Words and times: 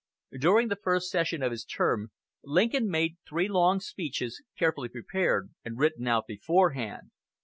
During 0.39 0.69
the 0.69 0.75
first 0.81 1.11
session 1.11 1.43
of 1.43 1.51
his 1.51 1.63
term 1.63 2.09
Lincoln 2.43 2.89
made 2.89 3.17
three 3.29 3.47
long 3.47 3.79
speeches, 3.79 4.41
carefully 4.57 4.89
prepared 4.89 5.51
and 5.63 5.77
written 5.77 6.07
out 6.07 6.25
beforehand. 6.25 7.11